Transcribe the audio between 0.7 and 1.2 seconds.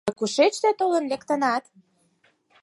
толын